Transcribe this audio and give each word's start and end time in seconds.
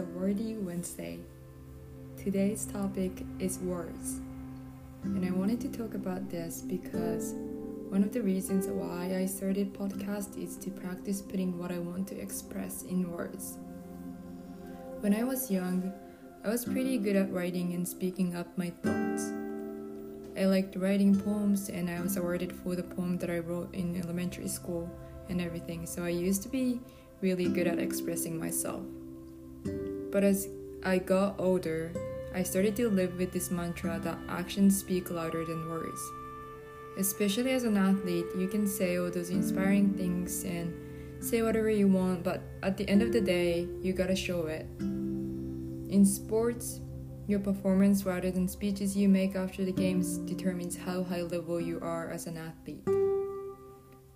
already 0.00 0.56
Wednesday. 0.56 1.18
Today's 2.16 2.64
topic 2.64 3.12
is 3.38 3.58
words. 3.58 4.20
And 5.04 5.24
I 5.26 5.30
wanted 5.30 5.60
to 5.60 5.68
talk 5.68 5.94
about 5.94 6.30
this 6.30 6.62
because 6.62 7.34
one 7.90 8.02
of 8.02 8.12
the 8.12 8.22
reasons 8.22 8.66
why 8.66 9.16
I 9.16 9.26
started 9.26 9.74
podcast 9.74 10.42
is 10.42 10.56
to 10.58 10.70
practice 10.70 11.20
putting 11.20 11.58
what 11.58 11.70
I 11.70 11.78
want 11.78 12.08
to 12.08 12.18
express 12.18 12.82
in 12.84 13.12
words. 13.12 13.58
When 15.00 15.14
I 15.14 15.24
was 15.24 15.50
young, 15.50 15.92
I 16.44 16.48
was 16.48 16.64
pretty 16.64 16.96
good 16.96 17.16
at 17.16 17.32
writing 17.32 17.74
and 17.74 17.86
speaking 17.86 18.34
up 18.34 18.46
my 18.56 18.70
thoughts. 18.70 19.32
I 20.38 20.46
liked 20.46 20.76
writing 20.76 21.20
poems 21.20 21.68
and 21.68 21.90
I 21.90 22.00
was 22.00 22.16
awarded 22.16 22.54
for 22.54 22.74
the 22.74 22.84
poem 22.84 23.18
that 23.18 23.28
I 23.28 23.40
wrote 23.40 23.74
in 23.74 24.00
elementary 24.00 24.48
school 24.48 24.88
and 25.28 25.40
everything, 25.40 25.84
so 25.84 26.04
I 26.04 26.08
used 26.08 26.42
to 26.44 26.48
be 26.48 26.80
really 27.20 27.48
good 27.48 27.66
at 27.66 27.78
expressing 27.78 28.38
myself. 28.40 28.82
But 30.10 30.24
as 30.24 30.48
I 30.82 30.98
got 30.98 31.36
older, 31.38 31.92
I 32.34 32.42
started 32.42 32.76
to 32.76 32.88
live 32.88 33.18
with 33.18 33.32
this 33.32 33.50
mantra 33.50 33.98
that 34.02 34.18
actions 34.28 34.78
speak 34.78 35.10
louder 35.10 35.44
than 35.44 35.68
words. 35.68 36.00
Especially 36.98 37.52
as 37.52 37.64
an 37.64 37.76
athlete, 37.76 38.26
you 38.36 38.48
can 38.48 38.66
say 38.66 38.98
all 38.98 39.10
those 39.10 39.30
inspiring 39.30 39.94
things 39.94 40.44
and 40.44 40.74
say 41.22 41.42
whatever 41.42 41.70
you 41.70 41.86
want, 41.86 42.24
but 42.24 42.42
at 42.62 42.76
the 42.76 42.88
end 42.88 43.02
of 43.02 43.12
the 43.12 43.20
day, 43.20 43.68
you 43.80 43.92
gotta 43.92 44.16
show 44.16 44.46
it. 44.46 44.66
In 44.80 46.04
sports, 46.04 46.80
your 47.26 47.40
performance 47.40 48.04
rather 48.04 48.30
than 48.30 48.48
speeches 48.48 48.96
you 48.96 49.08
make 49.08 49.36
after 49.36 49.64
the 49.64 49.72
games 49.72 50.18
determines 50.18 50.76
how 50.76 51.04
high 51.04 51.22
level 51.22 51.60
you 51.60 51.78
are 51.80 52.10
as 52.10 52.26
an 52.26 52.36
athlete. 52.36 52.88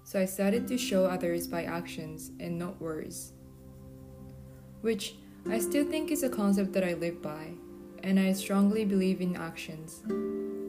So 0.02 0.20
I 0.20 0.24
started 0.24 0.66
to 0.68 0.76
show 0.76 1.06
others 1.06 1.46
by 1.46 1.64
actions 1.64 2.32
and 2.40 2.58
not 2.58 2.80
words. 2.80 3.32
Which 4.80 5.14
I 5.46 5.58
still 5.58 5.84
think 5.84 6.10
it's 6.10 6.22
a 6.22 6.30
concept 6.30 6.72
that 6.72 6.84
I 6.84 6.94
live 6.94 7.20
by, 7.20 7.52
and 8.02 8.18
I 8.18 8.32
strongly 8.32 8.86
believe 8.86 9.20
in 9.20 9.36
actions. 9.36 10.02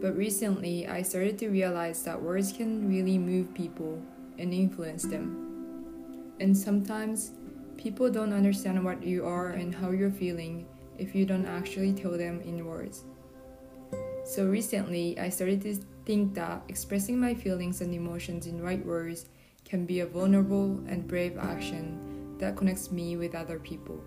But 0.02 0.18
recently, 0.18 0.86
I 0.86 1.02
started 1.02 1.40
to 1.40 1.50
realize 1.50 2.04
that 2.04 2.22
words 2.22 2.52
can 2.52 2.90
really 2.90 3.18
move 3.18 3.54
people 3.54 4.02
and 4.38 4.54
influence 4.54 5.04
them. 5.04 6.34
And 6.42 6.56
sometimes, 6.56 7.32
people 7.78 8.12
don't 8.12 8.34
understand 8.34 8.84
what 8.84 9.02
you 9.02 9.26
are 9.26 9.52
and 9.52 9.74
how 9.74 9.92
you're 9.92 10.12
feeling 10.12 10.68
if 10.98 11.16
you 11.16 11.26
don't 11.26 11.46
actually 11.46 11.94
tell 11.94 12.18
them 12.18 12.42
in 12.42 12.66
words. 12.66 13.06
So 14.26 14.46
recently, 14.46 15.18
I 15.18 15.30
started 15.30 15.62
to 15.62 15.80
think 16.06 16.34
that 16.34 16.64
expressing 16.68 17.18
my 17.18 17.34
feelings 17.34 17.80
and 17.80 17.94
emotions 17.94 18.46
in 18.46 18.62
right 18.62 18.86
words 18.86 19.28
can 19.64 19.86
be 19.86 20.02
a 20.02 20.06
vulnerable 20.06 20.84
and 20.88 21.08
brave 21.08 21.38
action 21.38 22.38
that 22.40 22.58
connects 22.58 22.92
me 22.92 23.16
with 23.16 23.36
other 23.36 23.58
people. 23.58 24.04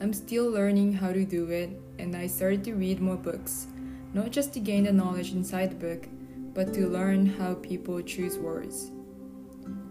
I'm 0.00 0.14
still 0.14 0.50
learning 0.50 0.94
how 0.94 1.12
to 1.12 1.26
do 1.26 1.50
it, 1.50 1.78
and 1.98 2.16
I 2.16 2.26
started 2.26 2.64
to 2.64 2.74
read 2.74 3.00
more 3.00 3.16
books, 3.16 3.66
not 4.14 4.30
just 4.30 4.54
to 4.54 4.60
gain 4.60 4.84
the 4.84 4.92
knowledge 4.92 5.32
inside 5.32 5.72
the 5.72 5.74
book, 5.74 6.08
but 6.54 6.72
to 6.72 6.88
learn 6.88 7.26
how 7.26 7.54
people 7.56 8.00
choose 8.00 8.38
words. 8.38 8.92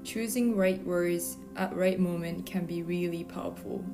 Choosing 0.04 0.56
right 0.56 0.84
words 0.84 1.38
at 1.56 1.76
right 1.76 2.00
moment 2.00 2.48
can 2.48 2.66
be 2.66 2.82
really 2.82 3.24
powerful. 3.24 3.86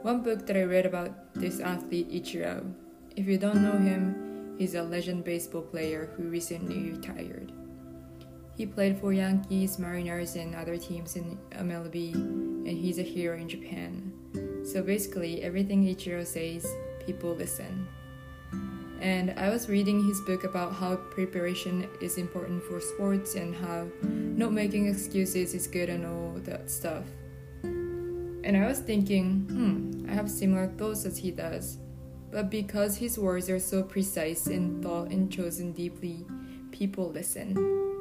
One 0.00 0.22
book 0.22 0.46
that 0.46 0.56
I 0.56 0.62
read 0.62 0.86
about 0.86 1.34
this 1.34 1.60
athlete 1.60 2.10
Ichiro. 2.10 2.72
If 3.16 3.26
you 3.26 3.36
don't 3.36 3.62
know 3.62 3.76
him, 3.76 4.54
he's 4.56 4.76
a 4.76 4.82
legend 4.82 5.24
baseball 5.24 5.60
player 5.60 6.08
who 6.16 6.22
recently 6.22 6.92
retired. 6.92 7.52
He 8.56 8.64
played 8.64 8.98
for 8.98 9.12
Yankees, 9.12 9.78
Mariners, 9.78 10.36
and 10.36 10.54
other 10.54 10.78
teams 10.78 11.16
in 11.16 11.36
MLB, 11.50 12.14
and 12.14 12.78
he's 12.78 12.98
a 12.98 13.02
hero 13.02 13.36
in 13.36 13.46
Japan. 13.46 14.14
So 14.66 14.82
basically, 14.82 15.42
everything 15.42 15.84
Ichiro 15.84 16.26
says, 16.26 16.66
people 17.06 17.36
listen. 17.36 17.86
And 19.00 19.32
I 19.36 19.48
was 19.48 19.68
reading 19.68 20.04
his 20.04 20.20
book 20.22 20.42
about 20.42 20.72
how 20.72 20.96
preparation 20.96 21.88
is 22.00 22.18
important 22.18 22.64
for 22.64 22.80
sports 22.80 23.36
and 23.36 23.54
how 23.54 23.86
not 24.02 24.52
making 24.52 24.88
excuses 24.88 25.54
is 25.54 25.68
good 25.68 25.88
and 25.88 26.04
all 26.04 26.32
that 26.44 26.68
stuff. 26.68 27.04
And 27.62 28.56
I 28.56 28.66
was 28.66 28.80
thinking, 28.80 29.46
hmm, 29.48 30.10
I 30.10 30.14
have 30.14 30.28
similar 30.28 30.66
thoughts 30.66 31.04
as 31.04 31.16
he 31.16 31.30
does. 31.30 31.78
But 32.32 32.50
because 32.50 32.96
his 32.96 33.18
words 33.20 33.48
are 33.48 33.60
so 33.60 33.84
precise 33.84 34.48
and 34.48 34.82
thought 34.82 35.12
and 35.12 35.30
chosen 35.30 35.72
deeply, 35.72 36.26
people 36.72 37.08
listen. 37.12 37.94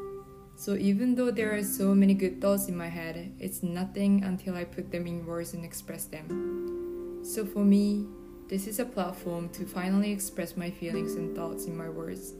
So 0.57 0.75
even 0.75 1.15
though 1.15 1.31
there 1.31 1.53
are 1.53 1.63
so 1.63 1.93
many 1.93 2.13
good 2.13 2.41
thoughts 2.41 2.67
in 2.67 2.77
my 2.77 2.87
head, 2.87 3.33
it's 3.39 3.61
nothing 3.61 4.23
until 4.23 4.55
I 4.55 4.63
put 4.63 4.89
them 4.89 5.05
in 5.05 5.25
words 5.25 5.53
and 5.53 5.65
express 5.65 6.05
them. 6.05 7.19
So 7.23 7.45
for 7.45 7.65
me, 7.65 8.05
this 8.47 8.65
is 8.67 8.79
a 8.79 8.85
platform 8.85 9.49
to 9.49 9.65
finally 9.65 10.11
express 10.11 10.55
my 10.55 10.71
feelings 10.71 11.15
and 11.15 11.35
thoughts 11.35 11.65
in 11.65 11.75
my 11.75 11.89
words 11.89 12.33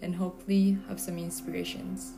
and 0.00 0.14
hopefully 0.14 0.78
have 0.88 0.98
some 0.98 1.18
inspirations. 1.18 2.14